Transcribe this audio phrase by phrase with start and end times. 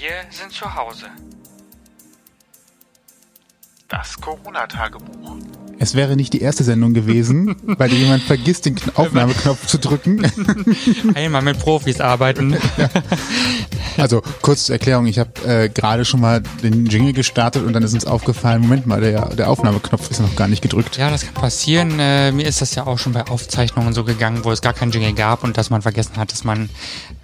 [0.00, 1.06] Wir sind zu Hause.
[3.88, 5.36] Das Corona-Tagebuch.
[5.78, 9.78] Es wäre nicht die erste Sendung gewesen, weil dir jemand vergisst, den Kn- Aufnahmeknopf zu
[9.78, 10.24] drücken.
[11.14, 12.56] Einmal mit Profis arbeiten.
[13.98, 17.82] Also kurz zur Erklärung, ich habe äh, gerade schon mal den Jingle gestartet und dann
[17.82, 20.96] ist uns aufgefallen, Moment mal, der, der Aufnahmeknopf ist noch gar nicht gedrückt.
[20.96, 21.98] Ja, das kann passieren.
[21.98, 24.92] Äh, mir ist das ja auch schon bei Aufzeichnungen so gegangen, wo es gar keinen
[24.92, 26.68] Jingle gab und dass man vergessen hat, dass man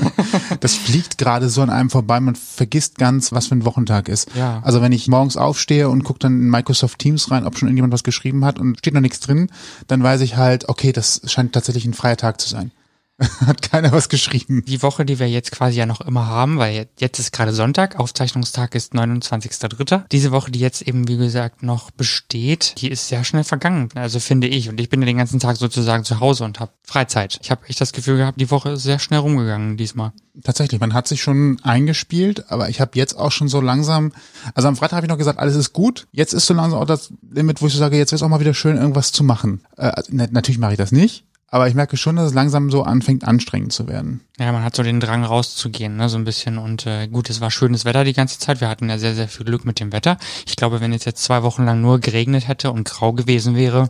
[0.60, 4.30] Das fliegt gerade so an einem vorbei, man vergisst ganz, was für ein Wochentag ist.
[4.34, 4.60] Ja.
[4.64, 7.92] Also wenn ich morgens aufstehe und gucke dann in Microsoft Teams rein, ob schon irgendjemand
[7.92, 9.50] was geschrieben hat und steht noch nichts drin,
[9.86, 12.72] dann weiß ich halt, okay, das scheint tatsächlich ein freier Tag zu sein.
[13.46, 14.64] Hat keiner was geschrieben.
[14.66, 17.98] die Woche, die wir jetzt quasi ja noch immer haben, weil jetzt- ist gerade Sonntag,
[18.00, 20.02] Aufzeichnungstag ist 29.3.
[20.10, 24.18] Diese Woche, die jetzt eben, wie gesagt, noch besteht, die ist sehr schnell vergangen, also
[24.18, 24.68] finde ich.
[24.68, 27.38] Und ich bin ja den ganzen Tag sozusagen zu Hause und habe Freizeit.
[27.40, 30.12] Ich habe echt das Gefühl gehabt, die Woche ist sehr schnell rumgegangen diesmal.
[30.42, 34.12] Tatsächlich, man hat sich schon eingespielt, aber ich habe jetzt auch schon so langsam,
[34.54, 36.08] also am Freitag habe ich noch gesagt, alles ist gut.
[36.10, 38.28] Jetzt ist so langsam auch das Limit, wo ich so sage, jetzt wäre es auch
[38.28, 39.60] mal wieder schön, irgendwas zu machen.
[39.76, 42.82] Äh, na- natürlich mache ich das nicht, aber ich merke schon, dass es langsam so
[42.82, 44.22] anfängt, anstrengend zu werden.
[44.40, 46.58] Ja, man hat so den Drang rauszugehen, ne, so ein bisschen.
[46.58, 48.60] Und äh, gut, es war schönes Wetter die ganze Zeit.
[48.60, 50.18] Wir hatten ja sehr, sehr viel Glück mit dem Wetter.
[50.48, 53.88] Ich glaube, wenn es jetzt zwei Wochen lang nur geregnet hätte und grau gewesen wäre,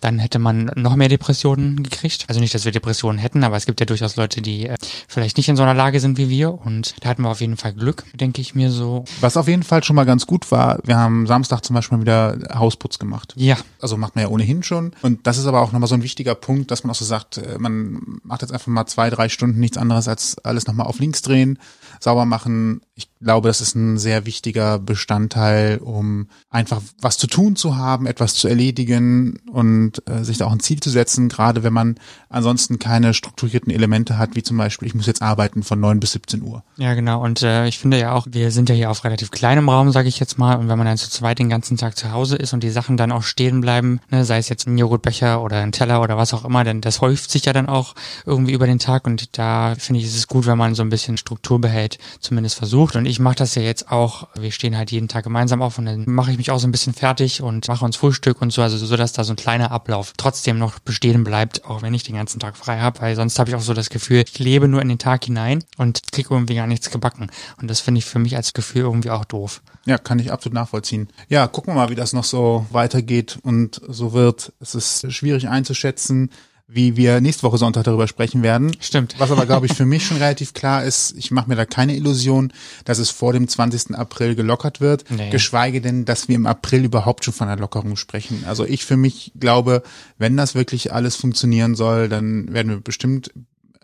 [0.00, 2.24] dann hätte man noch mehr Depressionen gekriegt.
[2.26, 4.74] Also nicht, dass wir Depressionen hätten, aber es gibt ja durchaus Leute, die äh,
[5.06, 6.52] vielleicht nicht in so einer Lage sind wie wir.
[6.52, 9.04] Und da hatten wir auf jeden Fall Glück, denke ich mir so.
[9.20, 12.02] Was auf jeden Fall schon mal ganz gut war, wir haben Samstag zum Beispiel mal
[12.02, 13.34] wieder Hausputz gemacht.
[13.36, 14.90] Ja, Also macht man ja ohnehin schon.
[15.02, 17.56] Und das ist aber auch nochmal so ein wichtiger Punkt, dass man auch sagt, äh,
[17.58, 21.22] man macht jetzt einfach mal zwei, drei Stunden nichts anderes als alles nochmal auf links
[21.22, 21.58] drehen,
[22.00, 22.80] sauber machen.
[22.94, 28.06] Ich glaube, das ist ein sehr wichtiger Bestandteil, um einfach was zu tun zu haben,
[28.06, 31.96] etwas zu erledigen und äh, sich da auch ein Ziel zu setzen, gerade wenn man
[32.28, 36.12] ansonsten keine strukturierten Elemente hat, wie zum Beispiel, ich muss jetzt arbeiten von neun bis
[36.12, 36.62] 17 Uhr.
[36.76, 37.22] Ja, genau.
[37.22, 40.08] Und äh, ich finde ja auch, wir sind ja hier auf relativ kleinem Raum, sage
[40.08, 40.56] ich jetzt mal.
[40.56, 42.96] Und wenn man dann zu zweit den ganzen Tag zu Hause ist und die Sachen
[42.96, 46.34] dann auch stehen bleiben, ne, sei es jetzt ein Joghurtbecher oder ein Teller oder was
[46.34, 47.94] auch immer, denn das häuft sich ja dann auch
[48.26, 49.06] irgendwie über den Tag.
[49.06, 52.56] Und da finde ich, ist es gut, wenn man so ein bisschen Struktur behält, zumindest
[52.56, 52.96] versucht.
[52.96, 54.28] Und ich mache das ja jetzt auch.
[54.34, 56.72] Wir stehen halt jeden Tag gemeinsam auf und dann mache ich mich auch so ein
[56.72, 59.70] bisschen fertig und mache uns Frühstück und so, also so, dass da so ein kleiner
[59.70, 63.38] Ablauf trotzdem noch bestehen bleibt, auch wenn ich den ganzen Tag frei habe, weil sonst
[63.38, 66.28] habe ich auch so das Gefühl, ich lebe nur in den Tag hinein und kriege
[66.32, 67.30] irgendwie gar nichts gebacken.
[67.60, 69.62] Und das finde ich für mich als Gefühl irgendwie auch doof.
[69.86, 71.08] Ja, kann ich absolut nachvollziehen.
[71.28, 74.52] Ja, gucken wir mal, wie das noch so weitergeht und so wird.
[74.60, 76.30] Es ist schwierig einzuschätzen,
[76.66, 78.74] wie wir nächste Woche Sonntag darüber sprechen werden.
[78.80, 79.14] Stimmt.
[79.18, 81.94] Was aber, glaube ich, für mich schon relativ klar ist, ich mache mir da keine
[81.94, 82.52] Illusion,
[82.84, 83.94] dass es vor dem 20.
[83.94, 85.28] April gelockert wird, Nee.
[85.30, 88.44] geschweige denn, dass wir im April überhaupt schon von einer Lockerung sprechen.
[88.46, 89.82] Also ich für mich glaube,
[90.16, 93.30] wenn das wirklich alles funktionieren soll, dann werden wir bestimmt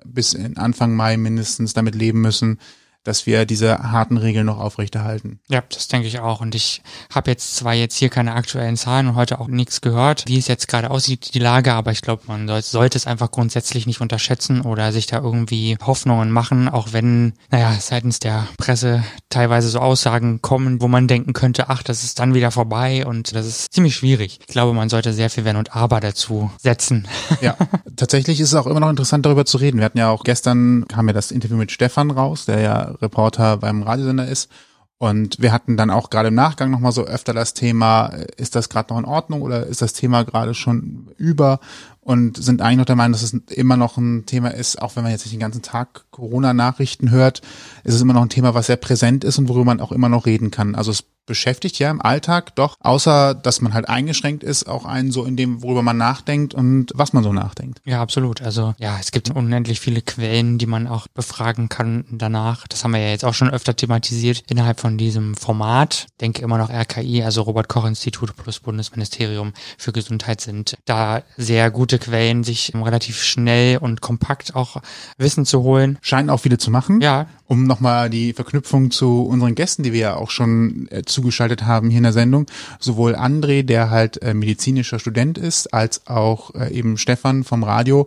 [0.04, 2.58] bis Anfang Mai mindestens damit leben müssen,
[3.04, 5.40] dass wir diese harten Regeln noch aufrechterhalten.
[5.48, 6.40] Ja, das denke ich auch.
[6.40, 10.24] Und ich habe jetzt zwar jetzt hier keine aktuellen Zahlen und heute auch nichts gehört,
[10.26, 13.30] wie es jetzt gerade aussieht, die Lage, aber ich glaube, man soll, sollte es einfach
[13.30, 19.02] grundsätzlich nicht unterschätzen oder sich da irgendwie Hoffnungen machen, auch wenn, naja, seitens der Presse
[19.30, 23.34] teilweise so Aussagen kommen, wo man denken könnte, ach, das ist dann wieder vorbei und
[23.34, 24.40] das ist ziemlich schwierig.
[24.40, 27.08] Ich glaube, man sollte sehr viel Wenn und Aber dazu setzen.
[27.40, 27.56] Ja,
[27.96, 29.78] tatsächlich ist es auch immer noch interessant, darüber zu reden.
[29.78, 33.56] Wir hatten ja auch gestern, kam ja das Interview mit Stefan raus, der ja Reporter
[33.58, 34.50] beim Radiosender ist.
[34.98, 38.54] Und wir hatten dann auch gerade im Nachgang nochmal so öfter das Thema, äh, ist
[38.54, 41.58] das gerade noch in Ordnung oder ist das Thema gerade schon über
[42.00, 45.02] und sind eigentlich noch der Meinung, dass es immer noch ein Thema ist, auch wenn
[45.02, 47.42] man jetzt nicht den ganzen Tag Corona-Nachrichten hört,
[47.84, 50.08] ist es immer noch ein Thema, was sehr präsent ist und worüber man auch immer
[50.08, 50.74] noch reden kann.
[50.74, 55.12] Also es beschäftigt ja im Alltag doch, außer dass man halt eingeschränkt ist, auch einen
[55.12, 57.80] so in dem, worüber man nachdenkt und was man so nachdenkt.
[57.84, 58.42] Ja, absolut.
[58.42, 62.66] Also ja, es gibt unendlich viele Quellen, die man auch befragen kann danach.
[62.66, 66.08] Das haben wir ja jetzt auch schon öfter thematisiert innerhalb von diesem Format.
[66.20, 71.70] Denke immer noch RKI, also Robert Koch Institut plus Bundesministerium für Gesundheit sind da sehr
[71.90, 74.80] gute Quellen, sich relativ schnell und kompakt auch
[75.18, 75.98] Wissen zu holen.
[76.02, 77.00] Scheinen auch viele zu machen.
[77.00, 77.26] Ja.
[77.46, 81.90] Um nochmal die Verknüpfung zu unseren Gästen, die wir ja auch schon äh, zugeschaltet haben
[81.90, 82.46] hier in der Sendung,
[82.78, 88.06] sowohl André, der halt äh, medizinischer Student ist, als auch äh, eben Stefan vom Radio,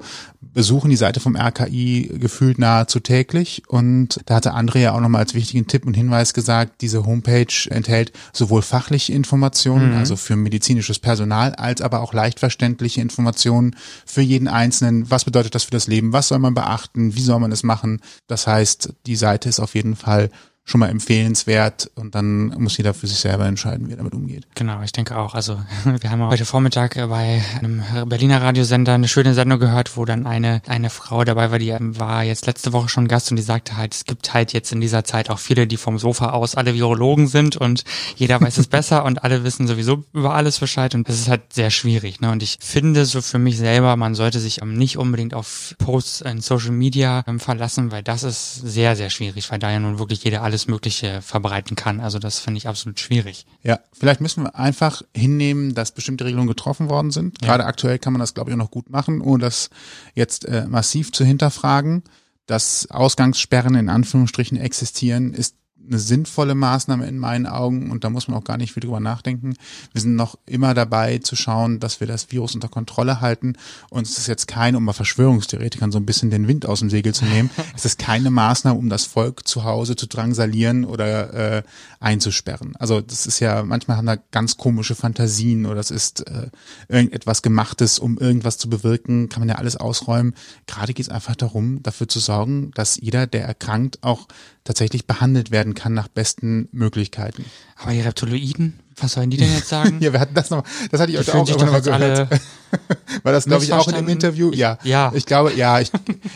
[0.53, 3.63] besuchen die Seite vom RKI gefühlt nahezu täglich.
[3.67, 7.69] Und da hatte André ja auch nochmal als wichtigen Tipp und Hinweis gesagt, diese Homepage
[7.69, 9.97] enthält sowohl fachliche Informationen, mhm.
[9.97, 15.09] also für medizinisches Personal, als aber auch leicht verständliche Informationen für jeden Einzelnen.
[15.09, 16.13] Was bedeutet das für das Leben?
[16.13, 17.15] Was soll man beachten?
[17.15, 18.01] Wie soll man es machen?
[18.27, 20.29] Das heißt, die Seite ist auf jeden Fall
[20.65, 24.47] schon mal empfehlenswert und dann muss jeder für sich selber entscheiden, wie er damit umgeht.
[24.55, 25.35] Genau, ich denke auch.
[25.35, 25.59] Also
[25.99, 30.61] wir haben heute Vormittag bei einem Berliner Radiosender eine schöne Sendung gehört, wo dann eine
[30.67, 33.93] eine Frau dabei war, die war jetzt letzte Woche schon Gast und die sagte halt,
[33.93, 37.27] es gibt halt jetzt in dieser Zeit auch viele, die vom Sofa aus alle Virologen
[37.27, 37.83] sind und
[38.15, 41.53] jeder weiß es besser und alle wissen sowieso über alles Bescheid und das ist halt
[41.53, 42.21] sehr schwierig.
[42.21, 42.31] Ne?
[42.31, 46.41] Und ich finde so für mich selber, man sollte sich nicht unbedingt auf Posts in
[46.41, 50.23] Social Media ähm, verlassen, weil das ist sehr, sehr schwierig, weil da ja nun wirklich
[50.23, 51.99] jeder alles alles Mögliche verbreiten kann.
[51.99, 53.47] Also das finde ich absolut schwierig.
[53.63, 57.41] Ja, vielleicht müssen wir einfach hinnehmen, dass bestimmte Regelungen getroffen worden sind.
[57.41, 57.47] Ja.
[57.47, 59.71] Gerade aktuell kann man das, glaube ich, auch noch gut machen, ohne das
[60.13, 62.03] jetzt äh, massiv zu hinterfragen.
[62.45, 65.55] Dass Ausgangssperren in Anführungsstrichen existieren, ist
[65.85, 68.99] eine sinnvolle Maßnahme in meinen Augen und da muss man auch gar nicht viel drüber
[68.99, 69.55] nachdenken.
[69.91, 73.53] Wir sind noch immer dabei zu schauen, dass wir das Virus unter Kontrolle halten
[73.89, 76.89] und es ist jetzt keine, um mal Verschwörungstheoretikern so ein bisschen den Wind aus dem
[76.89, 81.33] Segel zu nehmen, es ist keine Maßnahme, um das Volk zu Hause zu drangsalieren oder
[81.33, 81.63] äh,
[81.99, 82.75] einzusperren.
[82.77, 86.49] Also das ist ja, manchmal haben da ganz komische Fantasien oder es ist äh,
[86.87, 90.33] irgendetwas gemachtes, um irgendwas zu bewirken, kann man ja alles ausräumen.
[90.67, 94.27] Gerade geht es einfach darum, dafür zu sorgen, dass jeder, der erkrankt, auch
[94.63, 97.45] tatsächlich behandelt werden kann nach besten Möglichkeiten.
[97.77, 99.97] Aber die Reptiloiden, was sollen die denn jetzt sagen?
[100.01, 102.29] ja, wir hatten das noch, das hatte ich heute auch irgendwann mal gehört.
[103.23, 104.51] War das, glaube ich, auch in dem Interview?
[104.53, 104.79] Ja.
[104.83, 105.11] Ja.
[105.13, 105.91] Ich glaube, ja, ich,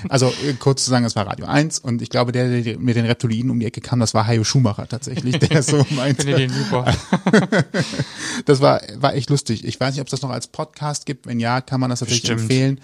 [0.09, 2.95] also äh, kurz zu sagen, es war Radio 1 und ich glaube, der, der mit
[2.95, 6.23] den Reptiliden um die Ecke kam, das war Hayo Schumacher tatsächlich, der so meinte.
[6.23, 6.93] Finde den super.
[8.45, 9.65] das war, war echt lustig.
[9.65, 11.25] Ich weiß nicht, ob es das noch als Podcast gibt.
[11.25, 12.79] Wenn ja, kann man das natürlich empfehlen.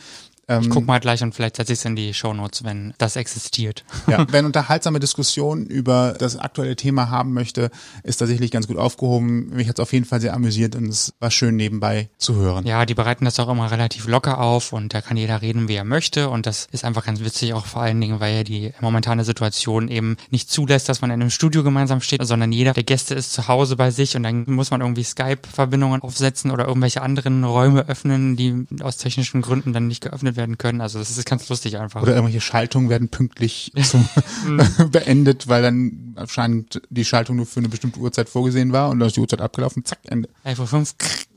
[0.47, 3.15] Ähm, ich guck mal gleich und vielleicht setze ich es in die Shownotes, wenn das
[3.15, 3.83] existiert.
[4.05, 7.71] Ja, wer unterhaltsame Diskussionen über das aktuelle Thema haben möchte,
[8.03, 9.49] ist tatsächlich ganz gut aufgehoben.
[9.49, 12.67] Mich hat es auf jeden Fall sehr amüsiert und es war schön nebenbei zu hören.
[12.67, 15.75] Ja, die bereiten das auch immer relativ locker auf und da kann jeder reden, wie
[15.75, 18.73] er möchte und das ist einfach ganz witzig, auch vor allen Dingen, weil ja die
[18.81, 22.83] momentane Situation eben nicht zulässt, dass man in einem Studio gemeinsam steht, sondern jeder der
[22.83, 27.01] Gäste ist zu Hause bei sich und dann muss man irgendwie Skype-Verbindungen aufsetzen oder irgendwelche
[27.01, 30.81] anderen Räume öffnen, die aus technischen Gründen dann nicht geöffnet beendet werden können.
[30.81, 32.01] Also das ist ganz lustig einfach.
[32.01, 34.07] Oder irgendwelche Schaltungen werden pünktlich zum
[34.45, 34.91] mhm.
[34.91, 39.07] beendet, weil dann anscheinend die Schaltung nur für eine bestimmte Uhrzeit vorgesehen war und dann
[39.07, 40.29] ist die Uhrzeit abgelaufen, zack, Ende.
[40.45, 40.85] 11.05 Uhr.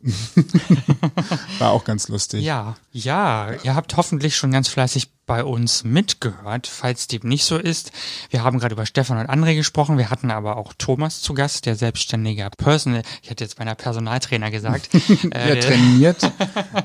[1.58, 2.43] War auch ganz lustig.
[2.43, 7.56] Ja, ja, ihr habt hoffentlich schon ganz fleißig bei uns mitgehört, falls dem nicht so
[7.58, 7.91] ist.
[8.31, 11.67] Wir haben gerade über Stefan und André gesprochen, wir hatten aber auch Thomas zu Gast,
[11.67, 14.88] der selbstständige Personal, ich hätte jetzt meiner Personaltrainer gesagt.
[15.31, 16.32] er trainiert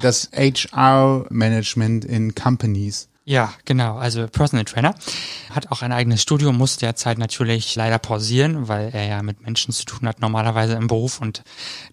[0.01, 3.10] das HR-Management in Companies.
[3.31, 3.95] Ja, genau.
[3.95, 4.93] Also Personal Trainer
[5.51, 9.73] hat auch ein eigenes Studio, muss derzeit natürlich leider pausieren, weil er ja mit Menschen
[9.73, 11.41] zu tun hat normalerweise im Beruf und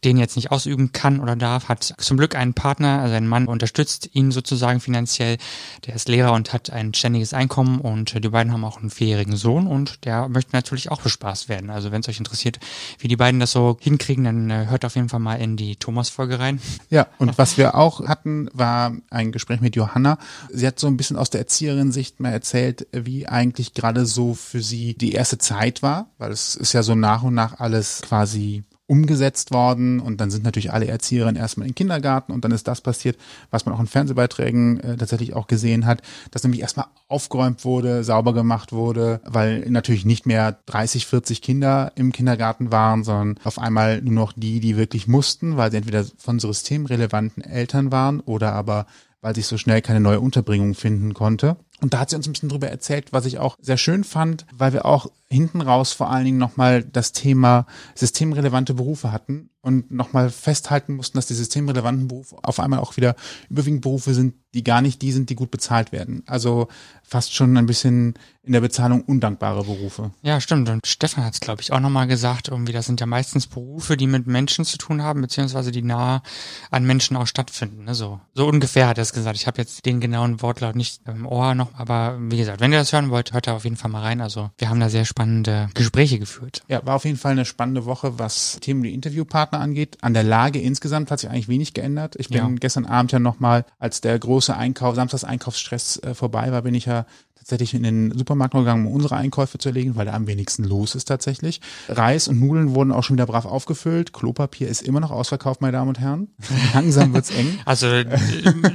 [0.03, 1.69] den jetzt nicht ausüben kann oder darf.
[1.69, 5.39] Hat zum Glück einen Partner, also ein Mann unterstützt ihn sozusagen finanziell.
[5.87, 9.37] Der ist Lehrer und hat ein ständiges Einkommen und die beiden haben auch einen vierjährigen
[9.37, 11.71] Sohn und der möchte natürlich auch bespaßt werden.
[11.71, 12.59] Also wenn es euch interessiert,
[12.99, 15.77] wie die beiden das so hinkriegen, dann äh, hört auf jeden Fall mal in die
[15.77, 16.61] Thomas-Folge rein.
[16.91, 20.19] Ja, und was wir auch hatten, war ein Gespräch mit Johanna.
[20.53, 24.63] Sie hat so ein bisschen aus der Erzieherin-Sicht mal erzählt, wie eigentlich gerade so für
[24.63, 28.65] sie die erste Zeit war, weil es ist ja so nach und nach alles quasi
[28.89, 32.67] umgesetzt worden und dann sind natürlich alle Erzieherinnen erstmal in den Kindergarten und dann ist
[32.67, 33.19] das passiert,
[33.51, 38.03] was man auch in Fernsehbeiträgen äh, tatsächlich auch gesehen hat, dass nämlich erstmal aufgeräumt wurde,
[38.03, 43.59] sauber gemacht wurde, weil natürlich nicht mehr 30, 40 Kinder im Kindergarten waren, sondern auf
[43.59, 48.55] einmal nur noch die, die wirklich mussten, weil sie entweder von systemrelevanten Eltern waren oder
[48.55, 48.87] aber
[49.21, 51.57] weil sich so schnell keine neue Unterbringung finden konnte.
[51.81, 54.47] Und da hat sie uns ein bisschen drüber erzählt, was ich auch sehr schön fand,
[54.53, 59.91] weil wir auch hinten raus vor allen Dingen nochmal das Thema systemrelevante Berufe hatten und
[59.91, 63.15] nochmal festhalten mussten, dass die systemrelevanten Berufe auf einmal auch wieder
[63.51, 66.23] überwiegend Berufe sind, die gar nicht die sind, die gut bezahlt werden.
[66.27, 66.69] Also
[67.03, 70.13] fast schon ein bisschen in der Bezahlung undankbare Berufe.
[70.23, 70.71] Ja, stimmt.
[70.71, 73.99] Und Stefan hat es, glaube ich, auch nochmal gesagt, irgendwie, das sind ja meistens Berufe,
[73.99, 76.23] die mit Menschen zu tun haben, beziehungsweise die nah
[76.71, 77.85] an Menschen auch stattfinden.
[77.85, 77.95] Ne?
[77.95, 79.37] So, so ungefähr hat er es gesagt.
[79.37, 82.79] Ich habe jetzt den genauen Wortlaut nicht im Ohr noch, aber wie gesagt, wenn ihr
[82.79, 84.21] das hören wollt, hört da auf jeden Fall mal rein.
[84.21, 86.63] Also wir haben da sehr spannende Gespräche geführt.
[86.69, 89.99] Ja, war auf jeden Fall eine spannende Woche, was Themen wie Interviewpartner angeht.
[90.01, 92.17] An der Lage insgesamt hat sich eigentlich wenig geändert.
[92.19, 92.49] Ich bin Ja.
[92.61, 96.87] gestern Abend ja nochmal, als der große Einkauf, Samstags Einkaufsstress äh, vorbei war, bin ich
[96.87, 97.07] ja
[97.49, 100.95] tatsächlich in den Supermarkt gegangen, um unsere Einkäufe zu erledigen, weil da am wenigsten los
[100.95, 101.61] ist tatsächlich.
[101.89, 104.13] Reis und Nudeln wurden auch schon wieder brav aufgefüllt.
[104.13, 106.29] Klopapier ist immer noch ausverkauft, meine Damen und Herren.
[106.75, 107.59] Langsam wird's eng.
[107.65, 108.07] Also äh,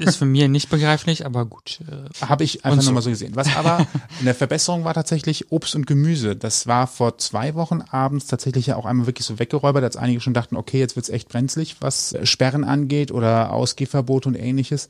[0.02, 1.80] ist für mich nicht begreiflich, aber gut.
[1.88, 2.90] Äh, Habe ich einfach so.
[2.90, 3.36] nur mal so gesehen.
[3.36, 3.88] Was aber
[4.20, 6.36] eine Verbesserung war tatsächlich Obst und Gemüse.
[6.36, 10.20] Das war vor zwei Wochen abends tatsächlich ja auch einmal wirklich so weggeräubert, als einige
[10.20, 14.90] schon dachten, okay, jetzt wird's echt brenzlig, was Sperren angeht oder Ausgehverbot und ähnliches.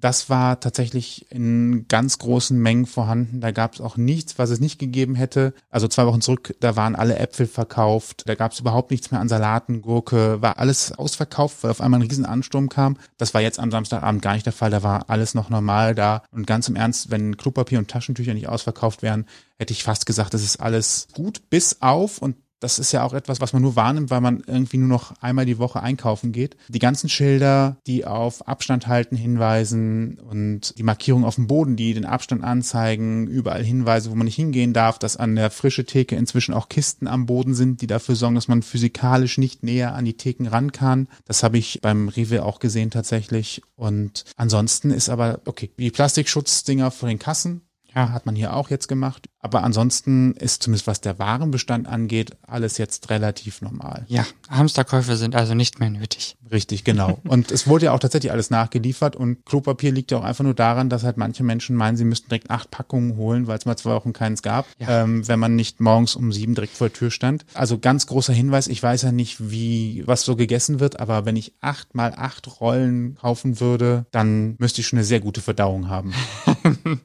[0.00, 3.40] Das war tatsächlich in ganz großen Mengen vorhanden.
[3.40, 5.52] Da gab es auch nichts, was es nicht gegeben hätte.
[5.68, 8.22] Also zwei Wochen zurück, da waren alle Äpfel verkauft.
[8.26, 10.40] Da gab es überhaupt nichts mehr an Salaten, Gurke.
[10.40, 12.96] War alles ausverkauft, weil auf einmal ein Riesenansturm kam.
[13.18, 14.70] Das war jetzt am Samstagabend gar nicht der Fall.
[14.70, 16.22] Da war alles noch normal da.
[16.32, 19.26] Und ganz im Ernst, wenn Klopapier und Taschentücher nicht ausverkauft wären,
[19.58, 23.14] hätte ich fast gesagt, das ist alles gut, bis auf und das ist ja auch
[23.14, 26.56] etwas, was man nur wahrnimmt, weil man irgendwie nur noch einmal die Woche einkaufen geht.
[26.68, 31.94] Die ganzen Schilder, die auf Abstand halten hinweisen und die Markierungen auf dem Boden, die
[31.94, 36.16] den Abstand anzeigen, überall Hinweise, wo man nicht hingehen darf, dass an der frische Theke
[36.16, 40.04] inzwischen auch Kisten am Boden sind, die dafür sorgen, dass man physikalisch nicht näher an
[40.04, 41.08] die Theken ran kann.
[41.24, 43.62] Das habe ich beim Rewe auch gesehen tatsächlich.
[43.76, 47.62] Und ansonsten ist aber, okay, die Plastikschutzdinger vor den Kassen,
[47.94, 49.28] ja, hat man hier auch jetzt gemacht.
[49.42, 54.04] Aber ansonsten ist zumindest was der Warenbestand angeht, alles jetzt relativ normal.
[54.08, 56.36] ja, Hamsterkäufe sind also nicht mehr nötig.
[56.52, 57.18] Richtig, genau.
[57.28, 60.52] Und es wurde ja auch tatsächlich alles nachgeliefert und Klopapier liegt ja auch einfach nur
[60.54, 63.76] daran, dass halt manche Menschen meinen, sie müssten direkt acht Packungen holen, weil es mal
[63.76, 65.04] zwei Wochen keins gab, Ja.
[65.04, 67.46] ähm, wenn man nicht morgens um sieben direkt vor der Tür stand.
[67.54, 71.36] Also ganz großer Hinweis, ich weiß ja nicht, wie, was so gegessen wird, aber wenn
[71.36, 75.88] ich acht mal acht Rollen kaufen würde, dann müsste ich schon eine sehr gute Verdauung
[75.88, 76.12] haben.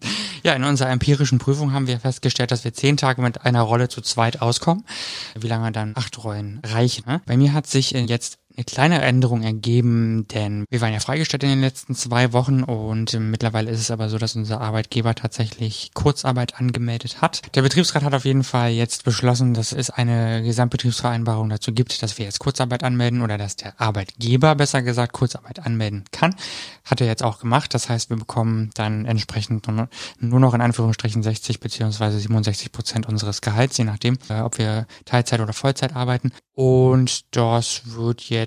[0.46, 3.90] Ja, in unserer empirischen Prüfung haben wir festgestellt, dass wir zehn Tage mit einer Rolle
[3.90, 4.86] zu zweit auskommen.
[5.34, 7.04] Wie lange dann acht Rollen reichen.
[7.08, 7.20] Ne?
[7.26, 11.44] Bei mir hat sich äh, jetzt eine kleine Änderung ergeben, denn wir waren ja freigestellt
[11.44, 15.92] in den letzten zwei Wochen und mittlerweile ist es aber so, dass unser Arbeitgeber tatsächlich
[15.94, 17.42] Kurzarbeit angemeldet hat.
[17.56, 22.18] Der Betriebsrat hat auf jeden Fall jetzt beschlossen, dass es eine Gesamtbetriebsvereinbarung dazu gibt, dass
[22.18, 26.36] wir jetzt Kurzarbeit anmelden oder dass der Arbeitgeber besser gesagt Kurzarbeit anmelden kann.
[26.84, 27.74] Hat er jetzt auch gemacht.
[27.74, 33.08] Das heißt, wir bekommen dann entsprechend nur nur noch in Anführungsstrichen 60 beziehungsweise 67 Prozent
[33.08, 36.32] unseres Gehalts, je nachdem, äh, ob wir Teilzeit oder Vollzeit arbeiten.
[36.54, 38.45] Und das wird jetzt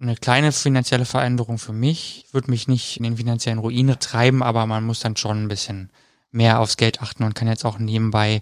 [0.00, 2.26] eine kleine finanzielle Veränderung für mich.
[2.32, 5.90] Wird mich nicht in den finanziellen Ruin treiben, aber man muss dann schon ein bisschen
[6.30, 8.40] mehr aufs Geld achten und kann jetzt auch nebenbei,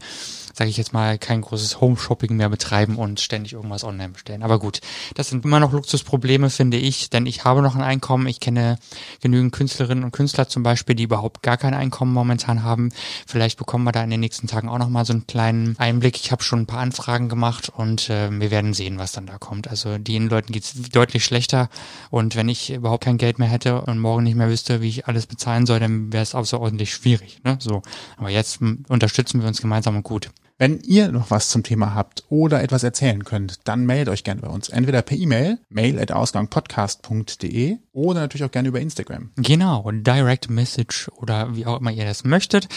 [0.53, 4.43] sage ich jetzt mal, kein großes Home-Shopping mehr betreiben und ständig irgendwas online bestellen.
[4.43, 4.81] Aber gut,
[5.15, 8.27] das sind immer noch Luxusprobleme, finde ich, denn ich habe noch ein Einkommen.
[8.27, 8.79] Ich kenne
[9.21, 12.89] genügend Künstlerinnen und Künstler zum Beispiel, die überhaupt gar kein Einkommen momentan haben.
[13.27, 16.17] Vielleicht bekommen wir da in den nächsten Tagen auch noch mal so einen kleinen Einblick.
[16.17, 19.39] Ich habe schon ein paar Anfragen gemacht und äh, wir werden sehen, was dann da
[19.39, 19.69] kommt.
[19.69, 21.69] Also den Leuten geht's deutlich schlechter
[22.11, 25.07] und wenn ich überhaupt kein Geld mehr hätte und morgen nicht mehr wüsste, wie ich
[25.07, 27.41] alles bezahlen soll, dann wäre es außerordentlich schwierig.
[27.45, 27.59] Ne?
[27.61, 27.76] So,
[28.17, 30.31] aber jetzt unterstützen wir uns gemeinsam und gut.
[30.59, 34.41] Wenn ihr noch was zum Thema habt oder etwas erzählen könnt, dann meldet euch gerne
[34.41, 34.71] bei uns.
[34.71, 39.33] Entweder per E-Mail, mail at ausgangpodcast.de oder natürlich auch gerne über Instagram.
[39.37, 42.69] Genau, Direct Message oder wie auch immer ihr das möchtet.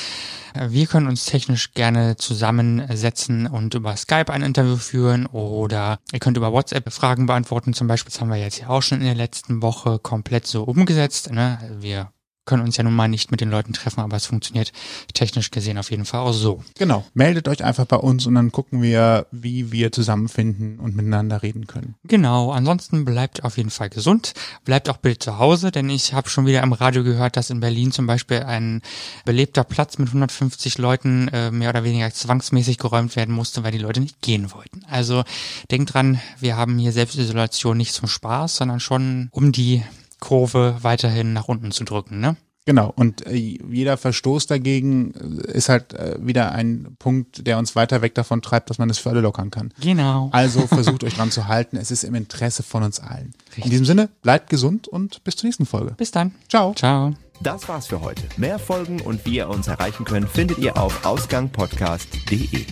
[0.68, 6.36] Wir können uns technisch gerne zusammensetzen und über Skype ein Interview führen oder ihr könnt
[6.36, 7.74] über WhatsApp Fragen beantworten.
[7.74, 10.64] Zum Beispiel, das haben wir jetzt ja auch schon in der letzten Woche komplett so
[10.64, 11.32] umgesetzt.
[11.32, 11.60] Ne?
[11.80, 12.12] Wir
[12.50, 14.74] können uns ja nun mal nicht mit den Leuten treffen, aber es funktioniert
[15.14, 16.64] technisch gesehen auf jeden Fall auch so.
[16.80, 17.06] Genau.
[17.14, 21.68] Meldet euch einfach bei uns und dann gucken wir, wie wir zusammenfinden und miteinander reden
[21.68, 21.94] können.
[22.06, 24.34] Genau, ansonsten bleibt auf jeden Fall gesund,
[24.66, 27.60] bleibt auch bitte zu Hause, denn ich habe schon wieder im Radio gehört, dass in
[27.60, 28.82] Berlin zum Beispiel ein
[29.26, 33.78] belebter Platz mit 150 Leuten äh, mehr oder weniger zwangsmäßig geräumt werden musste, weil die
[33.78, 34.84] Leute nicht gehen wollten.
[34.90, 35.24] Also
[35.70, 39.84] denkt dran, wir haben hier Selbstisolation nicht zum Spaß, sondern schon um die
[40.20, 42.36] Kurve weiterhin nach unten zu drücken, ne?
[42.70, 42.94] Genau.
[42.96, 48.04] Und äh, jeder Verstoß dagegen äh, ist halt äh, wieder ein Punkt, der uns weiter
[48.04, 49.74] weg davon treibt, dass man es für alle lockern kann.
[49.82, 50.30] Genau.
[50.34, 51.78] Also versucht euch dran zu halten.
[51.78, 53.34] Es ist im Interesse von uns allen.
[53.56, 55.96] In diesem Sinne, bleibt gesund und bis zur nächsten Folge.
[55.98, 56.36] Bis dann.
[56.48, 56.76] Ciao.
[56.76, 57.14] Ciao.
[57.42, 58.22] Das war's für heute.
[58.38, 62.66] Mehr Folgen und wie ihr uns erreichen könnt, findet ihr auf ausgangpodcast.de.